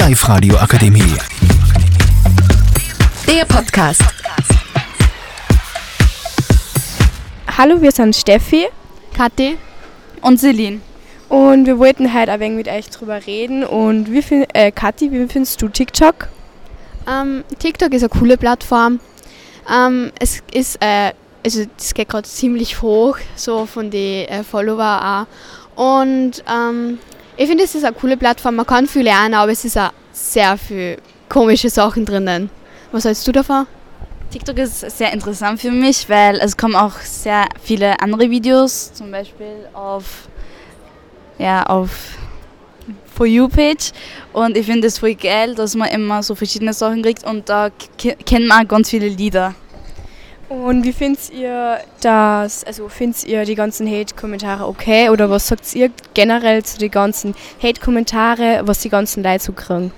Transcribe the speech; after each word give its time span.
Live 0.00 0.26
Radio 0.30 0.56
Akademie. 0.56 1.14
Der 3.28 3.44
Podcast. 3.44 4.02
Hallo, 7.58 7.82
wir 7.82 7.92
sind 7.92 8.16
Steffi 8.16 8.68
Kathi 9.14 9.58
und 10.22 10.40
Celine. 10.40 10.80
und 11.28 11.66
wir 11.66 11.78
wollten 11.78 12.14
heute 12.14 12.32
ein 12.32 12.40
wenig 12.40 12.56
mit 12.56 12.68
euch 12.68 12.88
drüber 12.88 13.26
reden. 13.26 13.62
Und 13.62 14.10
wie 14.10 14.22
find, 14.22 14.46
äh, 14.54 14.72
Kathi, 14.72 15.12
wie 15.12 15.28
findest 15.28 15.60
du 15.60 15.68
TikTok? 15.68 16.28
Ähm, 17.06 17.44
TikTok 17.58 17.92
ist 17.92 18.02
eine 18.02 18.08
coole 18.08 18.38
Plattform. 18.38 19.00
Ähm, 19.70 20.12
es 20.18 20.42
ist, 20.54 20.78
äh, 20.82 21.12
also 21.44 21.64
das 21.76 21.92
geht 21.92 22.08
gerade 22.08 22.26
ziemlich 22.26 22.80
hoch, 22.80 23.18
so 23.36 23.66
von 23.66 23.90
den 23.90 24.28
äh, 24.28 24.44
Follower 24.44 25.26
auch. 25.76 25.82
Und 25.98 26.42
ähm, 26.50 26.98
ich 27.40 27.48
finde, 27.48 27.64
es 27.64 27.74
ist 27.74 27.84
eine 27.84 27.96
coole 27.96 28.18
Plattform. 28.18 28.56
Man 28.56 28.66
kann 28.66 28.86
viel 28.86 29.04
lernen, 29.04 29.32
aber 29.32 29.50
es 29.50 29.64
ist 29.64 29.78
auch 29.78 29.92
sehr 30.12 30.58
viel 30.58 30.98
komische 31.26 31.70
Sachen 31.70 32.04
drinnen. 32.04 32.50
Was 32.92 33.06
hältst 33.06 33.26
du 33.26 33.32
davon? 33.32 33.66
TikTok 34.30 34.58
ist 34.58 34.80
sehr 34.98 35.10
interessant 35.10 35.58
für 35.58 35.70
mich, 35.70 36.06
weil 36.10 36.36
es 36.36 36.54
kommen 36.54 36.76
auch 36.76 36.98
sehr 36.98 37.46
viele 37.62 37.98
andere 37.98 38.28
Videos, 38.28 38.92
zum 38.92 39.10
Beispiel 39.10 39.66
auf, 39.72 40.28
ja, 41.38 41.62
auf 41.64 41.90
For 43.14 43.24
You 43.24 43.48
Page. 43.48 43.92
Und 44.34 44.58
ich 44.58 44.66
finde 44.66 44.88
es 44.88 44.98
voll 44.98 45.14
geil, 45.14 45.54
dass 45.54 45.74
man 45.74 45.88
immer 45.88 46.22
so 46.22 46.34
verschiedene 46.34 46.74
Sachen 46.74 47.02
kriegt 47.02 47.24
und 47.24 47.48
da 47.48 47.70
ke- 47.96 48.16
kennt 48.26 48.48
man 48.48 48.64
auch 48.64 48.68
ganz 48.68 48.90
viele 48.90 49.08
Lieder. 49.08 49.54
Und 50.50 50.82
wie 50.82 50.92
findet 50.92 51.30
ihr 51.30 51.78
das, 52.00 52.64
also 52.64 52.88
findet 52.88 53.24
ihr 53.24 53.44
die 53.44 53.54
ganzen 53.54 53.88
Hate-Kommentare 53.88 54.66
okay? 54.66 55.08
Oder 55.08 55.30
was 55.30 55.46
sagt 55.46 55.76
ihr 55.76 55.90
generell 56.12 56.64
zu 56.64 56.76
den 56.76 56.90
ganzen 56.90 57.36
Hate-Kommentare, 57.62 58.62
was 58.64 58.80
die 58.80 58.88
ganzen 58.88 59.22
Leute 59.22 59.44
so 59.44 59.52
kriegen? 59.52 59.92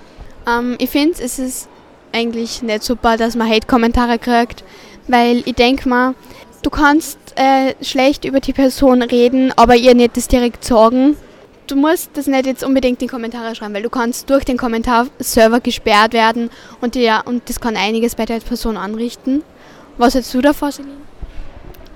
Ähm, 0.47 0.75
ich 0.77 0.91
finde, 0.91 1.23
es 1.23 1.39
ist 1.39 1.67
eigentlich 2.11 2.61
nicht 2.61 2.83
super, 2.83 3.17
dass 3.17 3.35
man 3.35 3.49
Hate-Kommentare 3.49 4.19
kriegt, 4.19 4.63
weil 5.07 5.41
ich 5.43 5.55
denke 5.55 5.89
mal, 5.89 6.13
du 6.61 6.69
kannst 6.69 7.17
äh, 7.33 7.73
schlecht 7.83 8.23
über 8.23 8.39
die 8.39 8.53
Person 8.53 9.01
reden, 9.01 9.51
aber 9.55 9.75
ihr 9.75 9.95
nicht 9.95 10.17
das 10.17 10.27
direkt 10.27 10.63
sagen. 10.63 11.17
Du 11.65 11.75
musst 11.75 12.11
das 12.13 12.27
nicht 12.27 12.45
jetzt 12.45 12.63
unbedingt 12.63 13.01
in 13.01 13.07
die 13.07 13.11
Kommentare 13.11 13.55
schreiben, 13.55 13.73
weil 13.73 13.81
du 13.81 13.89
kannst 13.89 14.29
durch 14.29 14.45
den 14.45 14.57
Kommentarserver 14.57 15.61
gesperrt 15.61 16.13
werden 16.13 16.51
und, 16.79 16.95
ja, 16.95 17.21
und 17.21 17.49
das 17.49 17.59
kann 17.59 17.75
einiges 17.75 18.13
bei 18.13 18.25
der 18.25 18.39
Person 18.39 18.77
anrichten. 18.77 19.41
Was 19.97 20.15
hältst 20.15 20.33
du 20.33 20.41
davon, 20.41 20.71
Celine? 20.71 20.97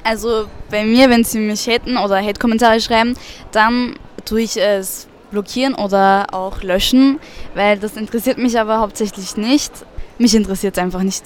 Also 0.03 0.45
bei 0.69 0.85
mir, 0.85 1.09
wenn 1.09 1.23
sie 1.23 1.39
mich 1.39 1.67
haten 1.67 1.97
oder 1.97 2.23
Hate-Kommentare 2.23 2.79
schreiben, 2.79 3.15
dann 3.51 3.95
tue 4.23 4.41
ich 4.41 4.57
es 4.57 5.07
blockieren 5.31 5.73
oder 5.73 6.27
auch 6.31 6.61
löschen, 6.63 7.19
weil 7.55 7.77
das 7.77 7.97
interessiert 7.97 8.37
mich 8.37 8.57
aber 8.59 8.79
hauptsächlich 8.79 9.35
nicht. 9.35 9.71
Mich 10.17 10.33
interessiert 10.35 10.77
es 10.77 10.83
einfach 10.83 11.03
nicht. 11.03 11.23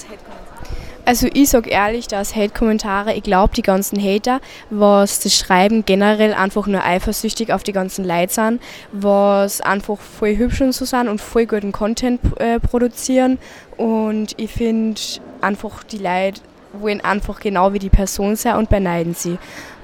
Also 1.04 1.28
ich 1.34 1.50
sag 1.50 1.68
ehrlich, 1.68 2.08
dass 2.08 2.36
Hate-Kommentare, 2.36 3.14
ich 3.14 3.24
glaube 3.24 3.54
die 3.56 3.64
ganzen 3.64 4.02
Hater, 4.02 4.40
was 4.70 5.20
das 5.20 5.36
Schreiben 5.36 5.84
generell 5.84 6.34
einfach 6.34 6.68
nur 6.68 6.84
eifersüchtig 6.84 7.52
auf 7.52 7.64
die 7.64 7.74
ganzen 7.74 8.06
Leute 8.06 8.34
sind, 8.34 8.62
was 8.92 9.62
einfach 9.62 10.00
voll 10.00 10.38
hübsch 10.38 10.62
und 10.62 10.74
so 10.74 10.86
sind 10.86 11.08
und 11.08 11.20
voll 11.20 11.48
guten 11.48 11.72
Content 11.72 12.20
äh, 12.40 12.60
produzieren 12.60 13.40
und 13.78 14.40
ich 14.40 14.52
finde 14.52 15.02
einfach 15.42 15.84
die 15.84 15.98
Leute 15.98 16.42
wollen 16.74 17.02
einfach 17.02 17.40
genau 17.40 17.74
wie 17.74 17.80
die 17.80 17.90
Person 17.90 18.36
sein 18.36 18.56
und 18.56 18.70
beneiden 18.70 19.14
sie. 19.14 19.38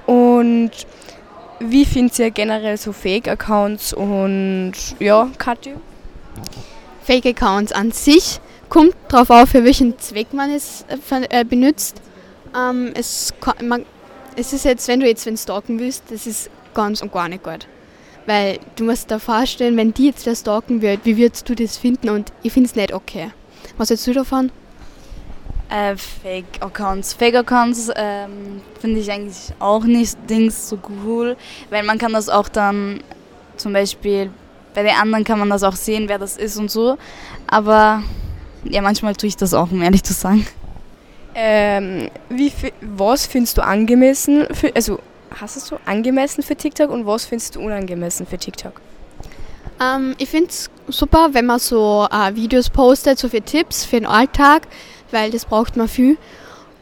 Und 0.06 0.70
wie 1.60 1.84
findet 1.84 2.18
ihr 2.18 2.30
generell 2.30 2.76
so 2.76 2.92
Fake-Accounts 2.92 3.92
und 3.92 4.72
ja, 4.98 5.28
Katja? 5.38 5.74
Fake-Accounts 7.02 7.72
an 7.72 7.90
sich 7.90 8.40
kommt 8.68 8.94
darauf 9.08 9.30
auf, 9.30 9.48
für 9.50 9.64
welchen 9.64 9.98
Zweck 9.98 10.32
man 10.32 10.50
es 10.50 10.84
äh, 10.88 11.40
äh, 11.40 11.44
benutzt. 11.44 12.00
Ähm, 12.56 12.92
es, 12.94 13.34
man, 13.62 13.84
es 14.36 14.52
ist 14.52 14.64
jetzt, 14.64 14.88
wenn 14.88 15.00
du 15.00 15.06
jetzt 15.06 15.26
wen 15.26 15.36
stalken 15.36 15.78
willst, 15.78 16.04
das 16.10 16.26
ist 16.26 16.50
ganz 16.74 17.02
und 17.02 17.12
gar 17.12 17.28
nicht 17.28 17.42
gut. 17.42 17.66
Weil 18.26 18.58
du 18.76 18.84
musst 18.84 19.10
dir 19.10 19.18
vorstellen, 19.18 19.76
wenn 19.76 19.94
die 19.94 20.06
jetzt 20.06 20.26
wer 20.26 20.36
stalken 20.36 20.82
wird, 20.82 21.00
wie 21.04 21.16
würdest 21.16 21.48
du 21.48 21.54
das 21.54 21.78
finden? 21.78 22.10
Und 22.10 22.32
ich 22.42 22.52
finde 22.52 22.68
es 22.68 22.76
nicht 22.76 22.92
okay. 22.92 23.30
Was 23.78 23.90
hältst 23.90 24.06
du 24.06 24.12
davon? 24.12 24.52
Äh, 25.70 25.96
Fake-Accounts. 25.96 27.12
Fake-Accounts 27.14 27.90
ähm, 27.94 28.62
finde 28.80 29.00
ich 29.00 29.10
eigentlich 29.10 29.52
auch 29.58 29.84
nicht 29.84 30.16
Dings 30.28 30.68
so 30.68 30.78
cool, 31.04 31.36
weil 31.68 31.82
man 31.82 31.98
kann 31.98 32.12
das 32.12 32.28
auch 32.28 32.48
dann 32.48 33.02
zum 33.56 33.72
Beispiel 33.72 34.30
bei 34.74 34.82
den 34.82 34.94
anderen 34.94 35.24
kann 35.24 35.38
man 35.38 35.50
das 35.50 35.62
auch 35.62 35.74
sehen, 35.74 36.08
wer 36.08 36.18
das 36.18 36.36
ist 36.36 36.56
und 36.56 36.70
so. 36.70 36.96
Aber 37.46 38.02
ja, 38.64 38.80
manchmal 38.80 39.14
tue 39.14 39.28
ich 39.28 39.36
das 39.36 39.52
auch, 39.52 39.70
um 39.72 39.82
ehrlich 39.82 40.04
zu 40.04 40.12
sagen. 40.12 40.46
Ähm, 41.34 42.10
wie, 42.28 42.52
was 42.80 43.26
findest 43.26 43.58
du 43.58 43.62
angemessen 43.62 44.46
für, 44.52 44.74
also 44.74 45.00
hast 45.38 45.56
du 45.56 45.60
so 45.60 45.78
angemessen 45.84 46.42
für 46.42 46.56
TikTok 46.56 46.90
und 46.90 47.06
was 47.06 47.26
findest 47.26 47.56
du 47.56 47.60
unangemessen 47.60 48.26
für 48.26 48.38
TikTok? 48.38 48.80
Ähm, 49.80 50.14
ich 50.18 50.28
finde 50.28 50.48
es 50.50 50.70
super, 50.88 51.30
wenn 51.32 51.46
man 51.46 51.58
so 51.58 52.06
äh, 52.10 52.34
Videos 52.34 52.70
postet, 52.70 53.18
so 53.18 53.28
für 53.28 53.40
Tipps 53.40 53.84
für 53.84 53.96
den 53.96 54.06
Alltag, 54.06 54.66
weil 55.10 55.30
das 55.30 55.44
braucht 55.44 55.76
man 55.76 55.88
viel. 55.88 56.16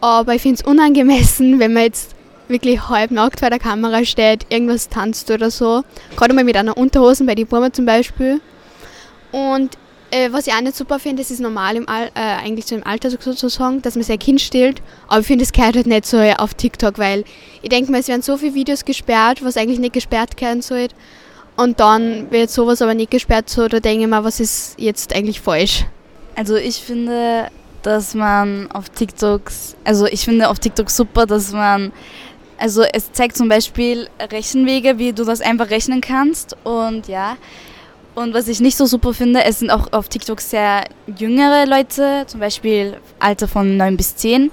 Aber 0.01 0.35
ich 0.35 0.43
finde 0.43 0.61
es 0.61 0.67
unangemessen, 0.67 1.59
wenn 1.59 1.73
man 1.73 1.85
jetzt 1.85 2.15
wirklich 2.49 2.89
halbnackt 2.89 3.41
vor 3.41 3.51
der 3.51 3.59
Kamera 3.59 4.05
steht, 4.05 4.47
irgendwas 4.51 4.89
tanzt 4.89 5.31
oder 5.31 5.51
so. 5.51 5.83
Gerade 6.17 6.35
mal 6.35 6.45
mit 6.45 6.57
einer 6.57 6.77
Unterhosen 6.77 7.27
bei 7.27 7.35
die 7.35 7.45
Burma 7.45 7.73
zum 7.73 7.87
Beispiel. 7.87 8.41
Und 9.33 9.77
äh, 10.11 10.31
was 10.33 10.47
ich 10.47 10.53
auch 10.53 10.61
nicht 10.61 10.77
super 10.77 10.99
finde, 10.99 11.23
das 11.23 11.31
ist 11.31 11.41
normal 11.41 11.77
im 11.77 11.89
Al 11.89 12.11
äh, 12.15 12.21
eigentlich 12.21 12.67
so 12.67 12.77
im 12.77 12.87
Alter 12.87 13.11
sozusagen, 13.11 13.83
dass 13.83 13.97
man 13.97 14.05
sein 14.05 14.19
Kind 14.19 14.41
stillt. 14.41 14.81
Aber 15.09 15.21
ich 15.21 15.27
finde, 15.27 15.45
das 15.45 15.53
gehört 15.53 15.77
halt 15.77 15.87
nicht 15.87 16.07
so 16.07 16.19
auf 16.19 16.55
TikTok, 16.55 16.99
weil 16.99 17.25
ich 17.63 17.69
denke 17.69 17.91
mal, 17.91 18.01
es 18.01 18.09
werden 18.09 18.23
so 18.23 18.37
viele 18.37 18.55
Videos 18.55 18.85
gesperrt, 18.85 19.45
was 19.45 19.57
eigentlich 19.57 19.81
nicht 19.81 19.95
gesperrt 19.95 20.41
werden 20.41 20.63
sollte. 20.63 20.95
Und 21.57 21.81
dann 21.81 22.31
wird 22.31 22.51
sowas 22.51 22.83
aber 22.83 22.95
nicht 22.95 23.11
gesperrt, 23.11 23.49
so 23.49 23.67
da 23.67 23.81
denke 23.81 24.05
ich 24.05 24.11
mir, 24.11 24.23
was 24.23 24.41
ist 24.41 24.79
jetzt 24.79 25.15
eigentlich 25.15 25.41
falsch? 25.41 25.87
Also 26.35 26.55
ich 26.57 26.77
finde, 26.77 27.49
dass 27.87 28.15
man 28.15 28.69
auf 28.73 28.89
TikToks, 28.89 29.77
also 29.85 30.07
ich 30.07 30.25
finde 30.25 30.49
auf 30.49 30.59
TikTok 30.59 30.91
super, 30.91 31.25
dass 31.25 31.53
man, 31.53 31.93
also 32.59 32.83
es 32.83 33.13
zeigt 33.13 33.37
zum 33.37 33.49
Beispiel 33.49 34.09
Rechenwege, 34.33 34.99
wie 34.99 35.13
du 35.13 35.25
das 35.25 35.41
einfach 35.41 35.71
rechnen 35.71 36.01
kannst 36.01 36.57
und 36.65 37.07
ja. 37.07 37.37
Und 38.17 38.35
was 38.35 38.49
ich 38.49 38.61
nicht 38.61 38.77
so 38.77 38.87
super 38.87 39.15
finde, 39.15 39.45
es 39.45 39.61
sind 39.61 39.71
auch 39.71 39.93
auf 39.93 40.09
TikTok 40.09 40.41
sehr 40.41 40.85
jüngere 41.19 41.67
Leute, 41.67 42.25
zum 42.27 42.41
Beispiel 42.41 42.97
Alter 43.21 43.47
von 43.47 43.77
9 43.77 43.97
bis 43.97 44.17
10. 44.17 44.51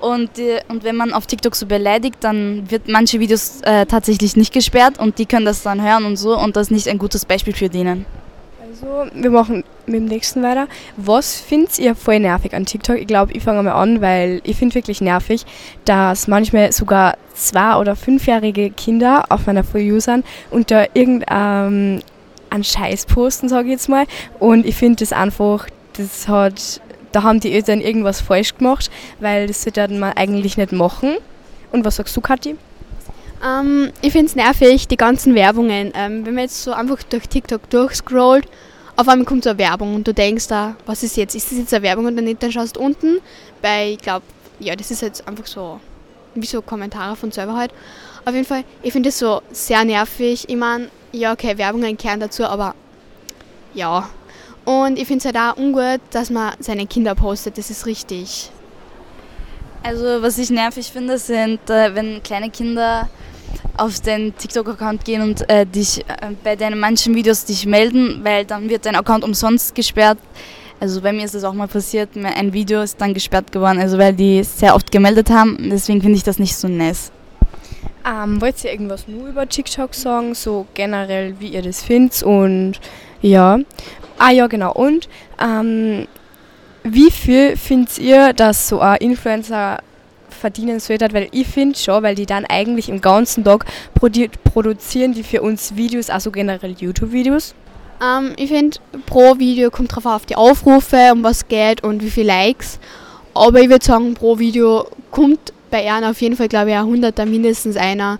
Und, 0.00 0.30
und 0.68 0.82
wenn 0.82 0.96
man 0.96 1.12
auf 1.12 1.26
TikTok 1.26 1.54
so 1.54 1.66
beleidigt, 1.66 2.16
dann 2.20 2.68
wird 2.68 2.88
manche 2.88 3.20
Videos 3.20 3.60
äh, 3.62 3.86
tatsächlich 3.86 4.34
nicht 4.34 4.52
gesperrt 4.52 4.98
und 4.98 5.18
die 5.18 5.26
können 5.26 5.44
das 5.44 5.62
dann 5.62 5.80
hören 5.80 6.04
und 6.04 6.16
so 6.16 6.36
und 6.36 6.56
das 6.56 6.68
ist 6.68 6.70
nicht 6.72 6.88
ein 6.88 6.98
gutes 6.98 7.24
Beispiel 7.24 7.54
für 7.54 7.68
denen. 7.68 8.06
Also, 8.72 9.04
wir 9.12 9.30
machen 9.30 9.64
mit 9.84 9.96
dem 9.96 10.06
nächsten 10.06 10.42
weiter. 10.42 10.66
Was 10.96 11.38
findet 11.38 11.78
ihr 11.78 11.94
voll 11.94 12.20
nervig 12.20 12.54
an 12.54 12.64
TikTok? 12.64 12.98
Ich 12.98 13.06
glaube, 13.06 13.34
ich 13.34 13.42
fange 13.42 13.62
mal 13.62 13.72
an, 13.72 14.00
weil 14.00 14.40
ich 14.44 14.56
finde 14.56 14.74
wirklich 14.74 15.02
nervig, 15.02 15.44
dass 15.84 16.26
manchmal 16.26 16.72
sogar 16.72 17.18
zwei- 17.34 17.76
oder 17.76 17.96
fünfjährige 17.96 18.70
Kinder 18.70 19.26
auf 19.28 19.46
meiner 19.46 19.62
For 19.62 19.78
You 19.78 20.00
sind 20.00 20.24
und 20.50 20.70
da 20.70 20.86
irgendeinen 20.94 22.02
einen 22.48 22.64
Scheiß 22.64 23.04
posten, 23.06 23.50
sage 23.50 23.66
ich 23.66 23.72
jetzt 23.72 23.90
mal. 23.90 24.06
Und 24.38 24.64
ich 24.64 24.76
finde 24.76 25.00
das 25.00 25.12
einfach, 25.12 25.66
das 25.98 26.26
hat, 26.26 26.80
da 27.12 27.24
haben 27.24 27.40
die 27.40 27.52
Eltern 27.52 27.82
irgendwas 27.82 28.22
falsch 28.22 28.56
gemacht, 28.56 28.90
weil 29.20 29.48
das 29.48 29.64
sollte 29.64 29.88
man 29.88 30.14
eigentlich 30.14 30.56
nicht 30.56 30.72
machen. 30.72 31.16
Und 31.72 31.84
was 31.84 31.96
sagst 31.96 32.16
du, 32.16 32.22
Kathi? 32.22 32.56
Ähm, 33.44 33.92
ich 34.02 34.12
finde 34.12 34.26
es 34.26 34.36
nervig, 34.36 34.88
die 34.88 34.96
ganzen 34.96 35.34
Werbungen. 35.34 35.92
Ähm, 35.94 36.24
wenn 36.24 36.34
man 36.34 36.44
jetzt 36.44 36.62
so 36.62 36.72
einfach 36.72 37.02
durch 37.02 37.28
TikTok 37.28 37.68
durchscrollt, 37.70 38.46
auf 38.96 39.08
einmal 39.08 39.24
kommt 39.24 39.44
so 39.44 39.50
eine 39.50 39.58
Werbung 39.58 39.94
und 39.94 40.06
du 40.06 40.14
denkst 40.14 40.48
da, 40.48 40.76
was 40.86 41.02
ist 41.02 41.16
jetzt? 41.16 41.34
Ist 41.34 41.50
das 41.50 41.58
jetzt 41.58 41.74
eine 41.74 41.82
Werbung 41.82 42.06
oder 42.06 42.22
nicht? 42.22 42.42
Dann 42.42 42.52
schaust 42.52 42.76
du 42.76 42.80
unten 42.80 43.20
bei, 43.60 43.92
ich 43.92 43.98
glaube, 43.98 44.24
ja, 44.60 44.76
das 44.76 44.90
ist 44.90 45.02
jetzt 45.02 45.26
einfach 45.26 45.46
so, 45.46 45.80
wie 46.34 46.46
so 46.46 46.62
Kommentare 46.62 47.16
von 47.16 47.32
selber 47.32 47.56
halt. 47.56 47.72
Auf 48.24 48.34
jeden 48.34 48.46
Fall, 48.46 48.64
ich 48.82 48.92
finde 48.92 49.08
das 49.08 49.18
so 49.18 49.42
sehr 49.50 49.84
nervig. 49.84 50.48
Ich 50.48 50.56
meine, 50.56 50.88
ja, 51.10 51.32
okay, 51.32 51.58
Werbungen 51.58 51.96
kehren 51.96 52.20
dazu, 52.20 52.44
aber 52.44 52.74
ja. 53.74 54.08
Und 54.64 54.98
ich 54.98 55.08
finde 55.08 55.18
es 55.18 55.24
halt 55.24 55.36
auch 55.36 55.60
ungut, 55.60 56.00
dass 56.10 56.30
man 56.30 56.52
seine 56.60 56.86
Kinder 56.86 57.16
postet. 57.16 57.58
Das 57.58 57.70
ist 57.70 57.86
richtig. 57.86 58.50
Also 59.82 60.22
was 60.22 60.38
ich 60.38 60.50
nervig 60.50 60.92
finde, 60.92 61.18
sind, 61.18 61.68
äh, 61.68 61.94
wenn 61.96 62.22
kleine 62.22 62.50
Kinder 62.50 63.08
auf 63.82 64.00
den 64.00 64.36
TikTok-Account 64.36 65.04
gehen 65.04 65.22
und 65.22 65.48
äh, 65.50 65.66
dich 65.66 66.00
äh, 66.00 66.30
bei 66.44 66.54
deinen 66.54 66.78
manchen 66.78 67.14
Videos 67.14 67.44
dich 67.44 67.66
melden, 67.66 68.20
weil 68.22 68.44
dann 68.44 68.68
wird 68.68 68.86
dein 68.86 68.94
Account 68.94 69.24
umsonst 69.24 69.74
gesperrt. 69.74 70.18
Also 70.78 71.00
bei 71.00 71.12
mir 71.12 71.24
ist 71.24 71.34
das 71.34 71.44
auch 71.44 71.52
mal 71.52 71.68
passiert, 71.68 72.10
ein 72.16 72.52
Video 72.52 72.82
ist 72.82 73.00
dann 73.00 73.14
gesperrt 73.14 73.52
geworden, 73.52 73.78
also 73.78 73.98
weil 73.98 74.12
die 74.12 74.42
sehr 74.42 74.74
oft 74.74 74.90
gemeldet 74.90 75.30
haben. 75.30 75.68
Deswegen 75.70 76.00
finde 76.00 76.16
ich 76.16 76.24
das 76.24 76.38
nicht 76.38 76.56
so 76.56 76.68
nice. 76.68 77.12
Ähm, 78.04 78.40
wollt 78.40 78.62
ihr 78.64 78.72
irgendwas 78.72 79.06
nur 79.06 79.28
über 79.28 79.48
TikTok 79.48 79.94
sagen, 79.94 80.34
so 80.34 80.66
generell, 80.74 81.34
wie 81.38 81.48
ihr 81.48 81.62
das 81.62 81.82
findet 81.82 82.22
und 82.22 82.80
ja. 83.20 83.58
Ah 84.18 84.30
ja, 84.30 84.46
genau. 84.46 84.72
Und 84.72 85.08
ähm, 85.40 86.06
wie 86.84 87.10
viel 87.10 87.56
findet 87.56 87.98
ihr, 87.98 88.32
dass 88.32 88.68
so 88.68 88.80
ein 88.80 88.96
Influencer 88.98 89.78
verdienen 90.32 90.80
sollte? 90.80 91.12
Weil 91.12 91.28
ich 91.32 91.46
finde 91.46 91.78
schon, 91.78 92.02
weil 92.02 92.14
die 92.14 92.26
dann 92.26 92.44
eigentlich 92.44 92.88
im 92.88 93.00
ganzen 93.00 93.44
Tag 93.44 93.66
produ 93.94 94.26
produzieren 94.44 95.12
die 95.12 95.22
für 95.22 95.42
uns 95.42 95.76
Videos, 95.76 96.10
also 96.10 96.30
generell 96.30 96.74
YouTube-Videos. 96.78 97.54
Ähm, 98.02 98.32
ich 98.36 98.50
finde, 98.50 98.78
pro 99.06 99.38
Video 99.38 99.70
kommt 99.70 99.94
drauf 99.94 100.06
auf 100.06 100.26
die 100.26 100.36
Aufrufe, 100.36 101.10
um 101.12 101.22
was 101.22 101.46
geht 101.48 101.84
und 101.84 102.02
wie 102.02 102.10
viele 102.10 102.28
Likes. 102.28 102.78
Aber 103.34 103.60
ich 103.60 103.68
würde 103.68 103.84
sagen, 103.84 104.14
pro 104.14 104.38
Video 104.38 104.86
kommt 105.10 105.52
bei 105.70 105.84
ihnen 105.84 106.04
auf 106.04 106.20
jeden 106.20 106.36
Fall, 106.36 106.48
glaube 106.48 106.70
ich, 106.70 106.76
ein 106.76 106.84
Hunderter 106.84 107.26
mindestens 107.26 107.76
einer. 107.76 108.18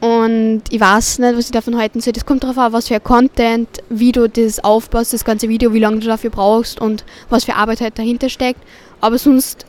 Und 0.00 0.62
ich 0.70 0.80
weiß 0.80 1.18
nicht, 1.18 1.36
was 1.36 1.44
ich 1.44 1.50
davon 1.50 1.76
halten 1.76 2.00
soll. 2.00 2.14
Das 2.14 2.24
kommt 2.24 2.42
darauf 2.42 2.56
an, 2.56 2.72
was 2.72 2.88
für 2.88 2.98
Content, 3.00 3.68
wie 3.90 4.12
du 4.12 4.28
das 4.28 4.64
aufbaust, 4.64 5.12
das 5.12 5.24
ganze 5.24 5.48
Video, 5.48 5.74
wie 5.74 5.78
lange 5.78 6.00
du 6.00 6.06
dafür 6.06 6.30
brauchst 6.30 6.80
und 6.80 7.04
was 7.28 7.44
für 7.44 7.54
Arbeit 7.54 7.82
halt 7.82 7.98
dahinter 7.98 8.30
steckt. 8.30 8.60
Aber 9.02 9.18
sonst 9.18 9.66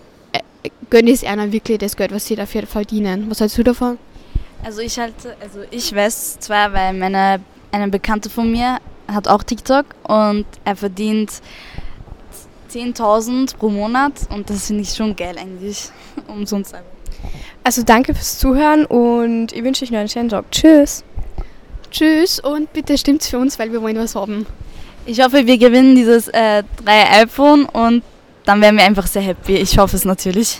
gönne 0.91 1.09
ich 1.09 1.23
es 1.23 1.27
einer 1.27 1.51
wirklich 1.51 1.79
das 1.79 1.95
Geld, 1.95 2.13
was 2.13 2.27
sie 2.27 2.35
dafür 2.35 2.67
verdienen. 2.67 3.25
Was 3.29 3.39
hältst 3.39 3.57
du 3.57 3.63
davon? 3.63 3.97
Also 4.63 4.81
ich 4.81 4.99
halte, 4.99 5.35
also 5.41 5.61
ich 5.71 5.95
weiß 5.95 6.39
zwar, 6.39 6.71
weil 6.71 6.93
meine 6.93 7.39
eine 7.71 7.87
Bekannte 7.87 8.29
von 8.29 8.51
mir 8.51 8.77
hat 9.07 9.27
auch 9.27 9.43
TikTok 9.43 9.85
und 10.03 10.45
er 10.65 10.75
verdient 10.75 11.31
10.000 12.71 13.57
pro 13.57 13.69
Monat 13.69 14.13
und 14.29 14.49
das 14.49 14.67
finde 14.67 14.83
ich 14.83 14.93
schon 14.93 15.15
geil 15.15 15.35
eigentlich, 15.39 15.89
umsonst. 16.27 16.75
Also 17.63 17.83
danke 17.83 18.13
fürs 18.13 18.37
Zuhören 18.39 18.85
und 18.85 19.53
ich 19.53 19.63
wünsche 19.63 19.85
euch 19.85 19.91
noch 19.91 19.99
einen 19.99 20.09
schönen 20.09 20.29
Tag. 20.29 20.45
Tschüss. 20.51 21.03
Tschüss 21.89 22.39
und 22.39 22.71
bitte 22.73 22.97
stimmt's 22.97 23.29
für 23.29 23.39
uns, 23.39 23.57
weil 23.57 23.71
wir 23.71 23.81
wollen 23.81 23.97
was 23.97 24.15
haben. 24.15 24.45
Ich 25.05 25.23
hoffe, 25.23 25.45
wir 25.47 25.57
gewinnen 25.57 25.95
dieses 25.95 26.27
äh, 26.27 26.63
3 26.83 27.23
iPhone 27.23 27.65
und 27.65 28.03
dann 28.45 28.61
wären 28.61 28.77
wir 28.77 28.83
einfach 28.83 29.07
sehr 29.07 29.21
happy. 29.21 29.55
Ich 29.55 29.77
hoffe 29.77 29.95
es 29.95 30.05
natürlich. 30.05 30.59